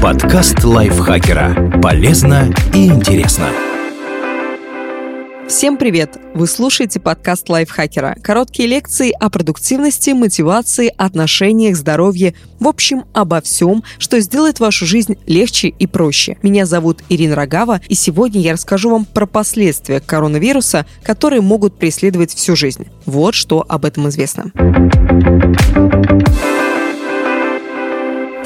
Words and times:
Подкаст 0.00 0.62
лайфхакера. 0.62 1.80
Полезно 1.82 2.54
и 2.72 2.86
интересно. 2.86 3.46
Всем 5.48 5.76
привет! 5.76 6.16
Вы 6.34 6.46
слушаете 6.46 7.00
подкаст 7.00 7.48
лайфхакера. 7.48 8.16
Короткие 8.22 8.68
лекции 8.68 9.10
о 9.10 9.28
продуктивности, 9.30 10.10
мотивации, 10.10 10.92
отношениях, 10.96 11.76
здоровье. 11.76 12.34
В 12.60 12.68
общем, 12.68 13.04
обо 13.12 13.40
всем, 13.40 13.82
что 13.98 14.20
сделает 14.20 14.60
вашу 14.60 14.86
жизнь 14.86 15.16
легче 15.26 15.68
и 15.68 15.88
проще. 15.88 16.38
Меня 16.42 16.64
зовут 16.64 17.02
Ирина 17.08 17.34
Рогава, 17.34 17.80
и 17.88 17.94
сегодня 17.94 18.40
я 18.40 18.52
расскажу 18.52 18.90
вам 18.90 19.04
про 19.04 19.26
последствия 19.26 19.98
коронавируса, 19.98 20.86
которые 21.02 21.40
могут 21.40 21.76
преследовать 21.76 22.32
всю 22.32 22.54
жизнь. 22.54 22.86
Вот 23.04 23.34
что 23.34 23.64
об 23.68 23.84
этом 23.84 24.08
известно. 24.08 24.52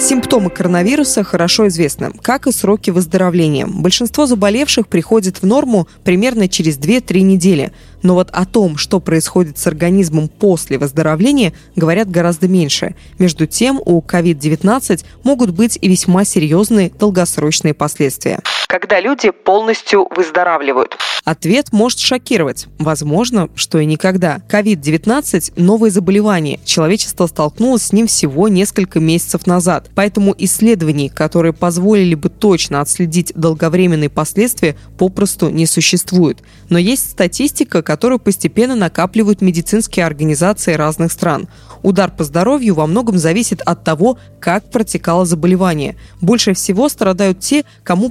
Симптомы 0.05 0.51
коронавируса 0.51 1.25
хорошо 1.25 1.69
известны, 1.69 2.11
как 2.21 2.47
и 2.47 2.53
сроки 2.53 2.91
выздоровления. 2.91 3.67
Большинство 3.67 4.27
заболевших 4.27 4.87
приходит 4.87 5.41
в 5.41 5.47
норму 5.47 5.89
примерно 6.05 6.47
через 6.47 6.77
2-3 6.77 7.23
недели. 7.23 7.73
Но 8.03 8.13
вот 8.13 8.29
о 8.31 8.45
том, 8.45 8.77
что 8.77 9.01
происходит 9.01 9.57
с 9.57 9.67
организмом 9.67 10.29
после 10.29 10.77
выздоровления, 10.77 11.55
говорят 11.75 12.11
гораздо 12.11 12.49
меньше. 12.49 12.97
Между 13.19 13.47
тем, 13.47 13.81
у 13.83 14.03
COVID-19 14.03 15.07
могут 15.23 15.53
быть 15.53 15.79
и 15.81 15.89
весьма 15.89 16.27
серьезные 16.27 16.91
долгосрочные 16.91 17.73
последствия 17.73 18.41
когда 18.75 18.99
люди 18.99 19.31
полностью 19.31 20.09
выздоравливают? 20.11 20.99
Ответ 21.23 21.73
может 21.73 22.01
шокировать. 22.01 22.67
Возможно, 22.81 23.49
что 23.55 23.79
и 23.79 23.87
никогда. 23.87 24.41
COVID-19– 24.51 25.53
новое 25.57 25.91
заболевание. 25.91 26.59
Человечество 26.65 27.29
столкнулось 27.29 27.85
с 27.85 27.93
ним 27.93 28.09
всего 28.09 28.49
несколько 28.49 28.99
месяцев 28.99 29.47
назад. 29.47 29.91
Поэтому 29.95 30.35
исследований, 30.37 31.09
которые 31.09 31.53
позволили 31.53 32.17
бы 32.17 32.31
точно 32.31 32.81
отследить 32.81 33.33
долговременные 33.37 34.11
последствия, 34.11 34.77
попросту 34.99 35.51
не 35.51 35.67
существует. 35.67 36.43
Но 36.69 36.77
есть 36.77 37.13
статистика, 37.13 37.81
которую 37.81 38.19
постепенно 38.19 38.75
накапливают 38.75 39.41
медицинские 39.41 40.05
организации 40.05 40.73
разных 40.73 41.13
стран. 41.13 41.47
Удар 41.85 42.11
по 42.11 42.25
здоровью 42.25 42.75
во 42.75 42.87
многом 42.87 43.19
зависит 43.19 43.61
от 43.61 43.85
того, 43.85 44.19
как 44.41 44.71
протекало 44.71 45.27
заболевание. 45.27 45.97
Больше 46.21 46.55
всего 46.55 46.89
страдают 46.89 47.41
те, 47.41 47.65
кому 47.83 48.09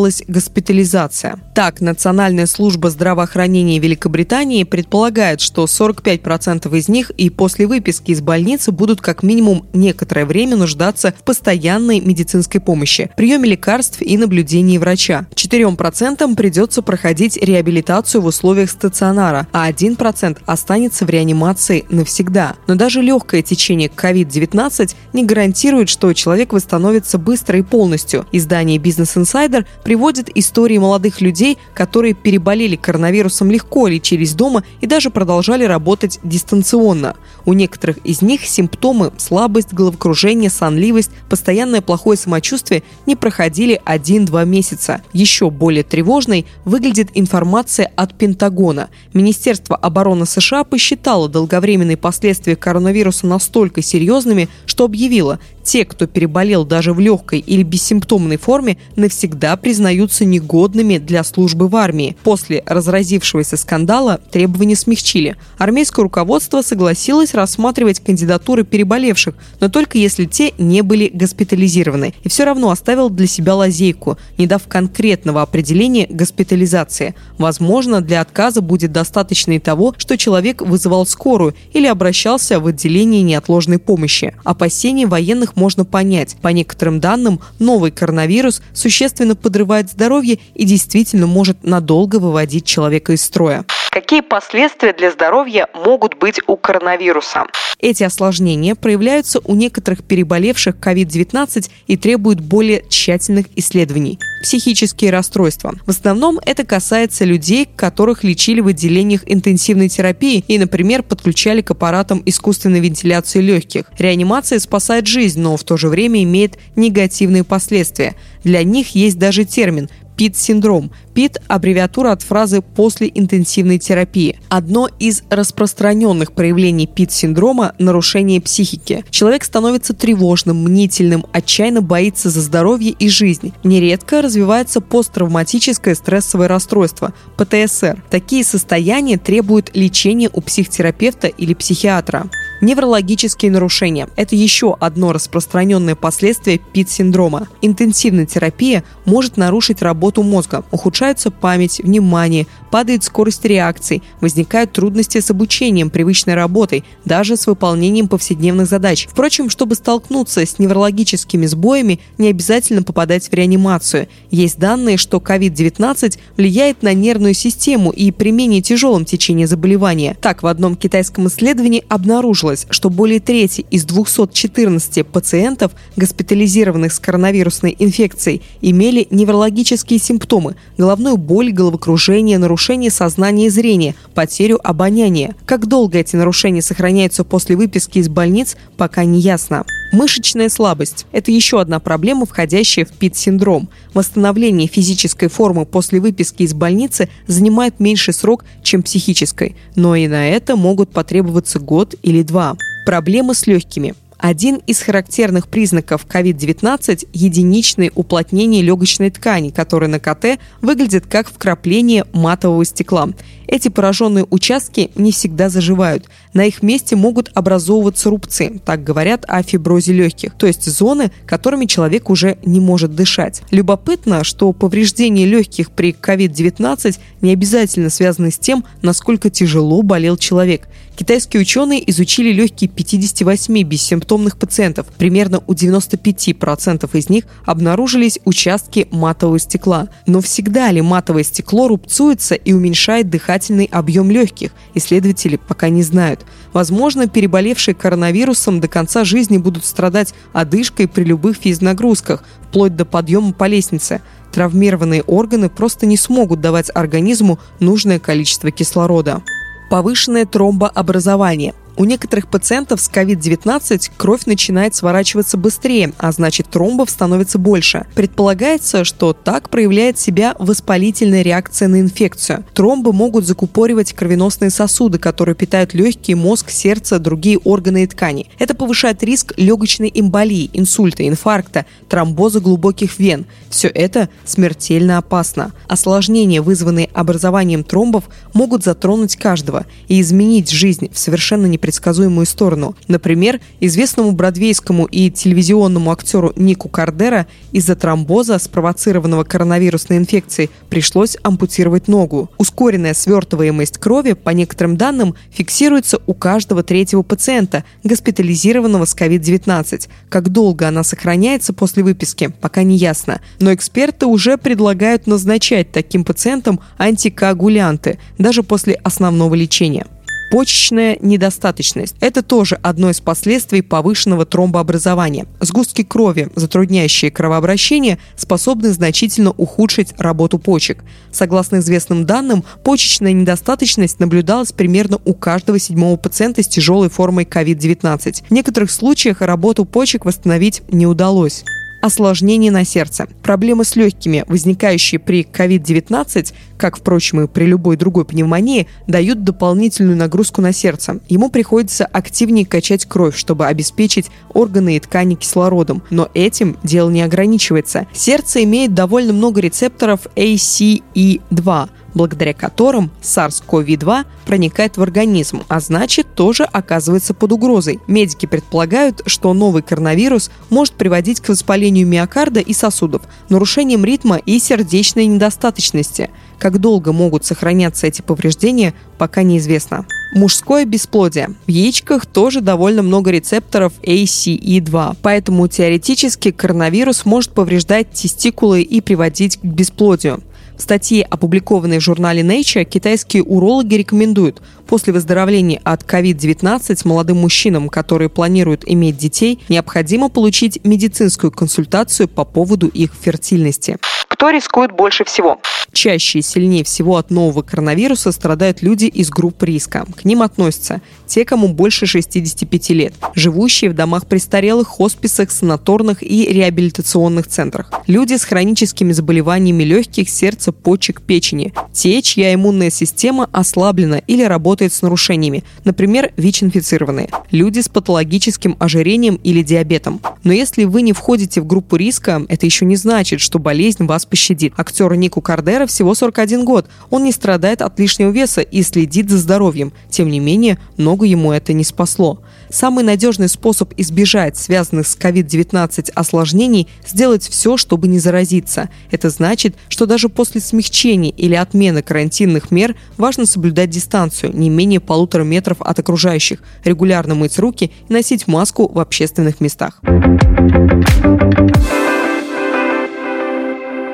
потребовалась 0.00 0.22
госпитализация. 0.26 1.38
Так, 1.54 1.80
Национальная 1.80 2.46
служба 2.46 2.90
здравоохранения 2.90 3.78
Великобритании 3.78 4.64
предполагает, 4.64 5.40
что 5.40 5.64
45% 5.64 6.76
из 6.78 6.88
них 6.88 7.10
и 7.10 7.28
после 7.28 7.66
выписки 7.66 8.12
из 8.12 8.20
больницы 8.20 8.72
будут 8.72 9.00
как 9.00 9.22
минимум 9.22 9.66
некоторое 9.72 10.24
время 10.24 10.56
нуждаться 10.56 11.12
в 11.18 11.22
постоянной 11.24 12.00
медицинской 12.00 12.60
помощи, 12.60 13.10
приеме 13.16 13.50
лекарств 13.50 14.00
и 14.00 14.16
наблюдении 14.16 14.78
врача. 14.78 15.26
4% 15.34 16.34
придется 16.34 16.82
проходить 16.82 17.36
реабилитацию 17.36 18.22
в 18.22 18.26
условиях 18.26 18.70
стационара, 18.70 19.46
а 19.52 19.70
1% 19.70 20.38
останется 20.46 21.04
в 21.04 21.10
реанимации 21.10 21.84
навсегда. 21.90 22.54
Но 22.66 22.74
даже 22.74 23.02
легкое 23.02 23.42
течение 23.42 23.88
COVID-19 23.88 24.94
не 25.12 25.24
гарантирует, 25.24 25.88
что 25.88 26.12
человек 26.12 26.52
восстановится 26.52 27.18
быстро 27.18 27.58
и 27.58 27.62
полностью. 27.62 28.26
Издание 28.32 28.78
Business 28.78 29.20
Insider 29.20 29.66
приводит 29.90 30.30
истории 30.36 30.78
молодых 30.78 31.20
людей, 31.20 31.58
которые 31.74 32.14
переболели 32.14 32.76
коронавирусом 32.76 33.50
легко, 33.50 33.88
лечились 33.88 34.34
дома 34.34 34.62
и 34.80 34.86
даже 34.86 35.10
продолжали 35.10 35.64
работать 35.64 36.20
дистанционно. 36.22 37.16
У 37.44 37.54
некоторых 37.54 37.98
из 38.04 38.22
них 38.22 38.46
симптомы– 38.46 39.10
слабость, 39.16 39.72
головокружение, 39.72 40.48
сонливость, 40.48 41.10
постоянное 41.28 41.80
плохое 41.80 42.16
самочувствие– 42.16 42.84
не 43.06 43.16
проходили 43.16 43.82
1-2 43.84 44.46
месяца. 44.46 45.02
Еще 45.12 45.50
более 45.50 45.82
тревожной 45.82 46.46
выглядит 46.64 47.08
информация 47.14 47.90
от 47.96 48.16
Пентагона. 48.16 48.90
Министерство 49.12 49.74
обороны 49.74 50.24
США 50.24 50.62
посчитало 50.62 51.28
долговременные 51.28 51.96
последствия 51.96 52.54
коронавируса 52.54 53.26
настолько 53.26 53.82
серьезными, 53.82 54.48
что 54.66 54.84
объявила, 54.84 55.40
те, 55.64 55.84
кто 55.84 56.06
переболел 56.06 56.64
даже 56.64 56.92
в 56.92 57.00
легкой 57.00 57.40
или 57.40 57.62
бессимптомной 57.62 58.38
форме, 58.38 58.78
навсегда 58.96 59.56
признаются 59.70 60.24
негодными 60.24 60.98
для 60.98 61.22
службы 61.22 61.68
в 61.68 61.76
армии. 61.76 62.16
После 62.24 62.64
разразившегося 62.66 63.56
скандала 63.56 64.18
требования 64.32 64.74
смягчили. 64.74 65.36
Армейское 65.58 66.02
руководство 66.02 66.62
согласилось 66.62 67.34
рассматривать 67.34 68.00
кандидатуры 68.00 68.64
переболевших, 68.64 69.36
но 69.60 69.68
только 69.68 69.96
если 69.96 70.24
те 70.24 70.52
не 70.58 70.82
были 70.82 71.08
госпитализированы. 71.14 72.14
И 72.24 72.28
все 72.28 72.46
равно 72.46 72.72
оставил 72.72 73.10
для 73.10 73.28
себя 73.28 73.54
лазейку, 73.54 74.18
не 74.38 74.48
дав 74.48 74.66
конкретного 74.66 75.40
определения 75.40 76.08
госпитализации. 76.10 77.14
Возможно, 77.38 78.00
для 78.00 78.22
отказа 78.22 78.62
будет 78.62 78.90
достаточно 78.90 79.52
и 79.52 79.60
того, 79.60 79.94
что 79.98 80.18
человек 80.18 80.62
вызывал 80.62 81.06
скорую 81.06 81.54
или 81.72 81.86
обращался 81.86 82.58
в 82.58 82.66
отделение 82.66 83.22
неотложной 83.22 83.78
помощи. 83.78 84.34
Опасения 84.42 85.06
военных 85.06 85.54
можно 85.54 85.84
понять. 85.84 86.34
По 86.42 86.48
некоторым 86.48 86.98
данным, 86.98 87.38
новый 87.60 87.92
коронавирус 87.92 88.62
существенно 88.72 89.36
подрывает 89.60 89.90
здоровье 89.90 90.38
и 90.54 90.64
действительно 90.64 91.26
может 91.26 91.64
надолго 91.64 92.16
выводить 92.16 92.64
человека 92.64 93.12
из 93.12 93.22
строя. 93.22 93.66
Какие 93.90 94.20
последствия 94.20 94.92
для 94.92 95.10
здоровья 95.10 95.66
могут 95.74 96.16
быть 96.16 96.40
у 96.46 96.56
коронавируса? 96.56 97.42
Эти 97.80 98.04
осложнения 98.04 98.76
проявляются 98.76 99.40
у 99.42 99.56
некоторых 99.56 100.04
переболевших 100.04 100.76
COVID-19 100.76 101.68
и 101.88 101.96
требуют 101.96 102.40
более 102.40 102.84
тщательных 102.88 103.46
исследований 103.56 104.20
психические 104.42 105.10
расстройства. 105.10 105.74
В 105.86 105.90
основном 105.90 106.38
это 106.46 106.64
касается 106.64 107.24
людей, 107.24 107.68
которых 107.76 108.22
лечили 108.22 108.60
в 108.60 108.68
отделениях 108.68 109.22
интенсивной 109.26 109.88
терапии 109.88 110.44
и, 110.46 110.58
например, 110.58 111.02
подключали 111.02 111.60
к 111.60 111.72
аппаратам 111.72 112.22
искусственной 112.24 112.80
вентиляции 112.80 113.40
легких. 113.40 113.84
Реанимация 113.98 114.60
спасает 114.60 115.06
жизнь, 115.06 115.40
но 115.40 115.56
в 115.56 115.64
то 115.64 115.76
же 115.76 115.88
время 115.88 116.22
имеет 116.22 116.58
негативные 116.76 117.44
последствия. 117.44 118.14
Для 118.44 118.62
них 118.62 118.94
есть 118.94 119.18
даже 119.18 119.44
термин 119.44 119.90
ПИТ-синдром. 120.16 120.90
ПИТ– 121.14 121.38
аббревиатура 121.48 122.12
от 122.12 122.22
фразы 122.22 122.62
«после 122.62 123.10
интенсивной 123.12 123.78
терапии». 123.78 124.38
Одно 124.48 124.88
из 124.98 125.22
распространенных 125.30 126.32
проявлений 126.32 126.86
ПИТ-синдрома– 126.86 127.74
нарушение 127.78 128.40
психики. 128.40 129.04
Человек 129.10 129.44
становится 129.44 129.94
тревожным, 129.94 130.62
мнительным, 130.62 131.26
отчаянно 131.32 131.82
боится 131.82 132.30
за 132.30 132.40
здоровье 132.40 132.90
и 132.92 133.08
жизнь. 133.08 133.52
Нередко 133.64 134.22
развивается 134.22 134.80
посттравматическое 134.80 135.94
стрессовое 135.94 136.48
расстройство– 136.48 137.12
ПТСР. 137.36 138.02
Такие 138.10 138.44
состояния 138.44 139.18
требуют 139.18 139.70
лечения 139.74 140.30
у 140.32 140.40
психотерапевта 140.40 141.28
или 141.28 141.54
психиатра. 141.54 142.28
Неврологические 142.60 143.50
нарушения– 143.50 144.08
это 144.16 144.36
еще 144.36 144.76
одно 144.78 145.12
распространенное 145.12 145.94
последствие 145.94 146.58
ПИТ-синдрома. 146.58 147.48
Интенсивная 147.62 148.26
терапия 148.26 148.84
может 149.06 149.38
нарушить 149.38 149.80
работу 149.80 150.22
мозга, 150.22 150.64
ухудшается 150.70 151.30
память, 151.30 151.80
внимание, 151.82 152.46
падает 152.70 153.02
скорость 153.02 153.44
реакций, 153.46 154.02
возникают 154.20 154.72
трудности 154.72 155.20
с 155.20 155.30
обучением, 155.30 155.88
привычной 155.88 156.34
работой, 156.34 156.84
даже 157.06 157.36
с 157.36 157.46
выполнением 157.46 158.08
повседневных 158.08 158.66
задач. 158.66 159.08
Впрочем, 159.10 159.48
чтобы 159.48 159.74
столкнуться 159.74 160.40
с 160.44 160.58
неврологическими 160.58 161.46
сбоями, 161.46 162.00
не 162.18 162.28
обязательно 162.28 162.82
попадать 162.82 163.28
в 163.30 163.32
реанимацию. 163.32 164.06
Есть 164.30 164.58
данные, 164.58 164.98
что 164.98 165.16
COVID-19 165.16 166.18
влияет 166.36 166.82
на 166.82 166.92
нервную 166.92 167.34
систему 167.34 167.90
и 167.90 168.10
при 168.10 168.32
менее 168.32 168.60
тяжелом 168.60 169.06
течении 169.06 169.46
заболевания. 169.46 170.16
Так, 170.20 170.42
в 170.42 170.46
одном 170.46 170.76
китайском 170.76 171.26
исследовании 171.28 171.84
обнаружилось, 171.88 172.49
выяснилось, 172.50 172.66
что 172.70 172.90
более 172.90 173.20
трети 173.20 173.64
из 173.70 173.84
214 173.84 175.06
пациентов, 175.06 175.72
госпитализированных 175.96 176.92
с 176.92 176.98
коронавирусной 176.98 177.76
инфекцией, 177.78 178.42
имели 178.60 179.06
неврологические 179.10 179.98
симптомы– 179.98 180.56
головную 180.78 181.16
боль, 181.16 181.52
головокружение, 181.52 182.38
нарушение 182.38 182.90
сознания 182.90 183.46
и 183.46 183.50
зрения, 183.50 183.94
потерю 184.14 184.58
обоняния. 184.62 185.34
Как 185.46 185.66
долго 185.66 185.98
эти 185.98 186.16
нарушения 186.16 186.62
сохраняются 186.62 187.24
после 187.24 187.56
выписки 187.56 187.98
из 187.98 188.08
больниц, 188.08 188.56
пока 188.76 189.04
не 189.04 189.20
ясно. 189.20 189.64
Мышечная 189.92 190.48
слабость– 190.48 191.06
это 191.12 191.32
еще 191.32 191.60
одна 191.60 191.80
проблема, 191.80 192.24
входящая 192.24 192.84
в 192.84 192.92
ПИТ-синдром. 192.92 193.68
Восстановление 193.92 194.68
физической 194.68 195.28
формы 195.28 195.66
после 195.66 196.00
выписки 196.00 196.44
из 196.44 196.54
больницы 196.54 197.08
занимает 197.26 197.80
меньший 197.80 198.14
срок, 198.14 198.44
чем 198.62 198.84
психической, 198.84 199.56
но 199.74 199.96
и 199.96 200.06
на 200.06 200.28
это 200.28 200.54
могут 200.54 200.90
потребоваться 200.90 201.58
год 201.58 201.96
или 202.02 202.22
два. 202.22 202.56
Проблемы 202.86 203.34
с 203.34 203.48
легкими. 203.48 203.94
Один 204.20 204.56
из 204.66 204.80
характерных 204.80 205.48
признаков 205.48 206.04
COVID-19– 206.06 207.08
единичное 207.14 207.90
уплотнение 207.94 208.60
легочной 208.60 209.10
ткани, 209.10 209.48
которое 209.48 209.86
на 209.86 209.98
КТ 209.98 210.38
выглядит 210.60 211.06
как 211.06 211.30
вкрапление 211.30 212.04
матового 212.12 212.66
стекла. 212.66 213.08
Эти 213.46 213.68
пораженные 213.68 214.26
участки 214.28 214.90
не 214.94 215.10
всегда 215.10 215.48
заживают. 215.48 216.04
На 216.34 216.44
их 216.44 216.62
месте 216.62 216.96
могут 216.96 217.30
образовываться 217.34 218.10
рубцы. 218.10 218.60
Так 218.64 218.84
говорят 218.84 219.24
о 219.26 219.42
фиброзе 219.42 219.94
легких, 219.94 220.34
то 220.34 220.46
есть 220.46 220.70
зоны, 220.70 221.10
которыми 221.24 221.64
человек 221.64 222.10
уже 222.10 222.36
не 222.44 222.60
может 222.60 222.94
дышать. 222.94 223.40
Любопытно, 223.50 224.22
что 224.22 224.52
повреждение 224.52 225.26
легких 225.26 225.70
при 225.70 225.92
COVID-19 225.92 226.98
не 227.22 227.32
обязательно 227.32 227.88
связаны 227.88 228.30
с 228.30 228.38
тем, 228.38 228.64
насколько 228.82 229.30
тяжело 229.30 229.82
болел 229.82 230.18
человек. 230.18 230.68
Китайские 230.94 231.40
ученые 231.40 231.90
изучили 231.90 232.30
легкие 232.30 232.68
58 232.68 233.62
бессимптомных 233.62 234.09
пациентов. 234.38 234.86
Примерно 234.98 235.42
у 235.46 235.52
95% 235.52 236.88
из 236.92 237.08
них 237.08 237.24
обнаружились 237.44 238.18
участки 238.24 238.88
матового 238.90 239.38
стекла. 239.38 239.88
Но 240.06 240.20
всегда 240.20 240.70
ли 240.70 240.80
матовое 240.82 241.22
стекло 241.22 241.68
рубцуется 241.68 242.34
и 242.34 242.52
уменьшает 242.52 243.10
дыхательный 243.10 243.68
объем 243.70 244.10
легких? 244.10 244.50
Исследователи 244.74 245.36
пока 245.36 245.68
не 245.68 245.82
знают. 245.82 246.24
Возможно, 246.52 247.08
переболевшие 247.08 247.74
коронавирусом 247.74 248.60
до 248.60 248.68
конца 248.68 249.04
жизни 249.04 249.38
будут 249.38 249.64
страдать 249.64 250.14
одышкой 250.32 250.88
при 250.88 251.04
любых 251.04 251.36
физнагрузках, 251.36 252.24
вплоть 252.48 252.76
до 252.76 252.84
подъема 252.84 253.32
по 253.32 253.46
лестнице. 253.46 254.02
Травмированные 254.32 255.02
органы 255.02 255.48
просто 255.48 255.86
не 255.86 255.96
смогут 255.96 256.40
давать 256.40 256.70
организму 256.74 257.38
нужное 257.58 257.98
количество 257.98 258.50
кислорода 258.50 259.22
повышенное 259.70 260.26
тромбообразование. 260.26 261.54
У 261.76 261.84
некоторых 261.84 262.28
пациентов 262.28 262.80
с 262.80 262.90
COVID-19 262.90 263.92
кровь 263.96 264.26
начинает 264.26 264.74
сворачиваться 264.74 265.36
быстрее, 265.36 265.92
а 265.98 266.12
значит 266.12 266.48
тромбов 266.50 266.90
становится 266.90 267.38
больше. 267.38 267.86
Предполагается, 267.94 268.84
что 268.84 269.12
так 269.12 269.48
проявляет 269.48 269.98
себя 269.98 270.34
воспалительная 270.38 271.22
реакция 271.22 271.68
на 271.68 271.80
инфекцию. 271.80 272.44
Тромбы 272.54 272.92
могут 272.92 273.24
закупоривать 273.24 273.92
кровеносные 273.92 274.50
сосуды, 274.50 274.98
которые 274.98 275.34
питают 275.34 275.74
легкие, 275.74 276.16
мозг, 276.16 276.50
сердце, 276.50 276.98
другие 276.98 277.38
органы 277.38 277.84
и 277.84 277.86
ткани. 277.86 278.26
Это 278.38 278.54
повышает 278.54 279.02
риск 279.02 279.32
легочной 279.36 279.90
эмболии, 279.94 280.50
инсульта, 280.52 281.06
инфаркта, 281.08 281.66
тромбоза 281.88 282.40
глубоких 282.40 282.98
вен. 282.98 283.26
Все 283.48 283.68
это 283.68 284.08
смертельно 284.24 284.98
опасно. 284.98 285.52
Осложнения, 285.68 286.42
вызванные 286.42 286.90
образованием 286.92 287.64
тромбов, 287.64 288.04
могут 288.34 288.64
затронуть 288.64 289.16
каждого 289.16 289.66
и 289.88 290.00
изменить 290.00 290.50
жизнь 290.50 290.90
в 290.92 290.98
совершенно 290.98 291.46
непредсказуемом 291.46 291.69
предсказуемую 291.70 292.26
сторону. 292.26 292.74
Например, 292.88 293.40
известному 293.60 294.10
бродвейскому 294.10 294.86
и 294.86 295.08
телевизионному 295.08 295.92
актеру 295.92 296.32
Нику 296.34 296.68
Кардера 296.68 297.28
из-за 297.52 297.76
тромбоза, 297.76 298.40
спровоцированного 298.40 299.22
коронавирусной 299.22 299.98
инфекцией, 299.98 300.50
пришлось 300.68 301.16
ампутировать 301.22 301.86
ногу. 301.86 302.28
Ускоренная 302.38 302.92
свертываемость 302.92 303.78
крови, 303.78 304.14
по 304.14 304.30
некоторым 304.30 304.76
данным, 304.76 305.14
фиксируется 305.30 306.00
у 306.08 306.14
каждого 306.14 306.64
третьего 306.64 307.02
пациента, 307.02 307.62
госпитализированного 307.84 308.84
с 308.84 308.96
COVID-19. 308.96 309.88
Как 310.08 310.28
долго 310.28 310.66
она 310.66 310.82
сохраняется 310.82 311.52
после 311.52 311.84
выписки, 311.84 312.32
пока 312.40 312.64
не 312.64 312.76
ясно. 312.76 313.20
Но 313.38 313.54
эксперты 313.54 314.06
уже 314.06 314.38
предлагают 314.38 315.06
назначать 315.06 315.70
таким 315.70 316.04
пациентам 316.04 316.58
антикоагулянты, 316.78 318.00
даже 318.18 318.42
после 318.42 318.74
основного 318.74 319.36
лечения. 319.36 319.86
Почечная 320.30 320.96
недостаточность– 321.00 321.96
это 322.00 322.22
тоже 322.22 322.58
одно 322.62 322.90
из 322.90 323.00
последствий 323.00 323.62
повышенного 323.62 324.24
тромбообразования. 324.24 325.26
Сгустки 325.40 325.82
крови, 325.82 326.28
затрудняющие 326.36 327.10
кровообращение, 327.10 327.98
способны 328.14 328.72
значительно 328.72 329.32
ухудшить 329.32 329.92
работу 329.98 330.38
почек. 330.38 330.84
Согласно 331.10 331.56
известным 331.56 332.06
данным, 332.06 332.44
почечная 332.62 333.12
недостаточность 333.12 333.98
наблюдалась 333.98 334.52
примерно 334.52 335.00
у 335.04 335.14
каждого 335.14 335.58
седьмого 335.58 335.96
пациента 335.96 336.44
с 336.44 336.48
тяжелой 336.48 336.90
формой 336.90 337.24
COVID-19. 337.24 338.24
В 338.28 338.30
некоторых 338.30 338.70
случаях 338.70 339.22
работу 339.22 339.64
почек 339.64 340.04
восстановить 340.04 340.62
не 340.70 340.86
удалось 340.86 341.44
осложнения 341.80 342.50
на 342.50 342.64
сердце. 342.64 343.08
Проблемы 343.22 343.64
с 343.64 343.76
легкими, 343.76 344.24
возникающие 344.26 344.98
при 344.98 345.22
COVID-19, 345.22 346.32
как, 346.56 346.78
впрочем, 346.78 347.22
и 347.22 347.26
при 347.26 347.44
любой 347.44 347.76
другой 347.76 348.04
пневмонии, 348.04 348.66
дают 348.86 349.24
дополнительную 349.24 349.96
нагрузку 349.96 350.40
на 350.42 350.52
сердце. 350.52 351.00
Ему 351.08 351.30
приходится 351.30 351.86
активнее 351.86 352.44
качать 352.46 352.84
кровь, 352.86 353.16
чтобы 353.16 353.46
обеспечить 353.46 354.10
органы 354.34 354.76
и 354.76 354.80
ткани 354.80 355.14
кислородом. 355.14 355.82
Но 355.90 356.08
этим 356.14 356.56
дело 356.62 356.90
не 356.90 357.02
ограничивается. 357.02 357.86
Сердце 357.92 358.44
имеет 358.44 358.74
довольно 358.74 359.12
много 359.12 359.40
рецепторов 359.40 360.06
ACE2, 360.16 361.68
благодаря 361.94 362.34
которым 362.34 362.90
SARS-CoV-2 363.02 364.04
проникает 364.26 364.76
в 364.76 364.82
организм, 364.82 365.42
а 365.48 365.60
значит 365.60 366.14
тоже 366.14 366.44
оказывается 366.44 367.14
под 367.14 367.32
угрозой. 367.32 367.80
Медики 367.86 368.26
предполагают, 368.26 369.02
что 369.06 369.32
новый 369.34 369.62
коронавирус 369.62 370.30
может 370.50 370.74
приводить 370.74 371.20
к 371.20 371.28
воспалению 371.28 371.86
миокарда 371.86 372.40
и 372.40 372.52
сосудов, 372.52 373.02
нарушением 373.28 373.84
ритма 373.84 374.16
и 374.16 374.38
сердечной 374.38 375.06
недостаточности. 375.06 376.10
Как 376.38 376.58
долго 376.58 376.92
могут 376.92 377.24
сохраняться 377.24 377.86
эти 377.86 378.02
повреждения, 378.02 378.74
пока 378.98 379.22
неизвестно. 379.22 379.86
Мужское 380.12 380.64
бесплодие. 380.64 381.34
В 381.46 381.50
яичках 381.50 382.06
тоже 382.06 382.40
довольно 382.40 382.82
много 382.82 383.10
рецепторов 383.10 383.74
ACE2, 383.82 384.96
поэтому 385.02 385.46
теоретически 385.46 386.30
коронавирус 386.30 387.04
может 387.04 387.32
повреждать 387.32 387.90
тестикулы 387.90 388.62
и 388.62 388.80
приводить 388.80 389.36
к 389.36 389.44
бесплодию. 389.44 390.22
В 390.60 390.62
статье, 390.62 391.04
опубликованной 391.04 391.78
в 391.78 391.82
журнале 391.82 392.20
Nature, 392.20 392.64
китайские 392.64 393.22
урологи 393.22 393.76
рекомендуют 393.76 394.42
после 394.66 394.92
выздоровления 394.92 395.58
от 395.64 395.84
COVID-19 395.84 396.86
молодым 396.86 397.16
мужчинам, 397.16 397.70
которые 397.70 398.10
планируют 398.10 398.64
иметь 398.66 398.98
детей, 398.98 399.40
необходимо 399.48 400.10
получить 400.10 400.62
медицинскую 400.62 401.30
консультацию 401.30 402.08
по 402.08 402.26
поводу 402.26 402.68
их 402.68 402.92
фертильности. 402.92 403.78
Кто 404.10 404.30
рискует 404.30 404.72
больше 404.72 405.04
всего? 405.04 405.38
Чаще 405.72 406.18
и 406.18 406.22
сильнее 406.22 406.64
всего 406.64 406.96
от 406.96 407.10
нового 407.10 407.42
коронавируса 407.42 408.10
страдают 408.10 408.60
люди 408.60 408.86
из 408.86 409.08
групп 409.08 409.40
риска. 409.44 409.86
К 409.96 410.04
ним 410.04 410.22
относятся 410.22 410.80
те, 411.06 411.24
кому 411.24 411.46
больше 411.48 411.86
65 411.86 412.70
лет, 412.70 412.94
живущие 413.14 413.70
в 413.70 413.74
домах 413.74 414.06
престарелых, 414.06 414.66
хосписах, 414.66 415.30
санаторных 415.30 416.02
и 416.02 416.26
реабилитационных 416.26 417.28
центрах, 417.28 417.70
люди 417.86 418.14
с 418.14 418.24
хроническими 418.24 418.92
заболеваниями 418.92 419.62
легких, 419.62 420.10
сердца, 420.10 420.50
почек, 420.50 421.02
печени, 421.02 421.54
те, 421.72 422.02
чья 422.02 422.34
иммунная 422.34 422.70
система 422.70 423.28
ослаблена 423.30 423.98
или 424.06 424.24
работает 424.24 424.72
с 424.72 424.82
нарушениями, 424.82 425.44
например, 425.64 426.12
ВИЧ-инфицированные, 426.16 427.10
люди 427.30 427.60
с 427.60 427.68
патологическим 427.68 428.56
ожирением 428.58 429.20
или 429.22 429.42
диабетом. 429.42 430.00
Но 430.24 430.32
если 430.32 430.64
вы 430.64 430.82
не 430.82 430.92
входите 430.92 431.40
в 431.40 431.46
группу 431.46 431.76
риска, 431.76 432.24
это 432.28 432.44
еще 432.44 432.64
не 432.64 432.76
значит, 432.76 433.20
что 433.20 433.38
болезнь 433.38 433.86
вас 433.86 433.99
пощадит. 434.06 434.52
Актеру 434.56 434.94
Нику 434.94 435.20
Кардера 435.20 435.66
всего 435.66 435.94
41 435.94 436.44
год. 436.44 436.68
Он 436.90 437.04
не 437.04 437.12
страдает 437.12 437.62
от 437.62 437.78
лишнего 437.78 438.10
веса 438.10 438.40
и 438.40 438.62
следит 438.62 439.10
за 439.10 439.18
здоровьем. 439.18 439.72
Тем 439.88 440.08
не 440.08 440.20
менее, 440.20 440.58
ногу 440.76 441.04
ему 441.04 441.32
это 441.32 441.52
не 441.52 441.64
спасло. 441.64 442.20
Самый 442.50 442.84
надежный 442.84 443.28
способ 443.28 443.72
избежать 443.76 444.36
связанных 444.36 444.86
с 444.86 444.96
COVID-19 444.96 445.92
осложнений– 445.94 446.68
сделать 446.86 447.28
все, 447.28 447.56
чтобы 447.56 447.88
не 447.88 447.98
заразиться. 447.98 448.70
Это 448.90 449.10
значит, 449.10 449.54
что 449.68 449.86
даже 449.86 450.08
после 450.08 450.40
смягчения 450.40 451.10
или 451.10 451.34
отмены 451.34 451.82
карантинных 451.82 452.50
мер 452.50 452.74
важно 452.96 453.26
соблюдать 453.26 453.70
дистанцию 453.70 454.36
не 454.36 454.50
менее 454.50 454.80
полутора 454.80 455.24
метров 455.24 455.58
от 455.60 455.78
окружающих, 455.78 456.40
регулярно 456.64 457.14
мыть 457.14 457.38
руки 457.38 457.70
и 457.88 457.92
носить 457.92 458.26
маску 458.26 458.70
в 458.70 458.78
общественных 458.78 459.40
местах. 459.40 459.80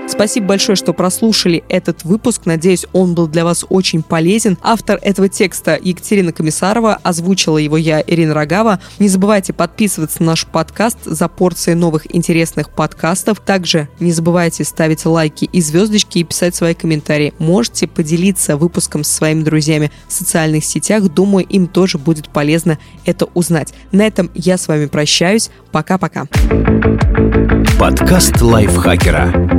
Спасибо 0.08 0.46
большое, 0.46 0.76
что 0.76 0.92
прослушали 0.92 1.64
этот 1.68 2.04
выпуск. 2.04 2.42
Надеюсь, 2.44 2.86
он 2.92 3.14
был 3.14 3.26
для 3.26 3.44
вас 3.44 3.64
очень 3.68 4.02
полезен. 4.02 4.56
Автор 4.62 4.98
этого 5.02 5.28
текста 5.28 5.78
Екатерина 5.80 6.32
Комиссарова, 6.32 6.98
озвучила 7.02 7.58
его 7.58 7.76
я, 7.76 8.02
Ирина 8.06 8.32
Рогава. 8.32 8.80
Не 8.98 9.08
забывайте 9.08 9.52
подписываться 9.52 10.22
на 10.22 10.32
наш 10.32 10.46
подкаст 10.46 10.98
за 11.04 11.28
порцией 11.28 11.76
новых 11.76 12.14
интересных 12.14 12.70
подкастов. 12.70 13.40
Также 13.40 13.88
не 14.00 14.12
забывайте 14.12 14.64
ставить 14.64 15.04
лайки 15.04 15.44
и 15.52 15.60
звездочки 15.60 16.18
и 16.18 16.24
писать 16.24 16.54
свои 16.54 16.74
комментарии. 16.74 17.34
Можете 17.38 17.86
поделиться 17.86 18.56
выпуском 18.56 19.04
со 19.04 19.12
своими 19.12 19.42
друзьями 19.42 19.90
в 20.08 20.12
социальных 20.12 20.64
сетях. 20.64 21.02
Думаю, 21.04 21.46
им 21.46 21.66
тоже 21.66 21.98
будет 21.98 22.28
полезно 22.28 22.78
это 23.04 23.26
узнать. 23.34 23.74
На 23.92 24.06
этом 24.06 24.30
я 24.34 24.56
с 24.56 24.68
вами 24.68 24.86
прощаюсь. 24.86 25.50
Пока-пока. 25.72 26.26
Подкаст 27.78 28.40
лайфхакера. 28.40 29.58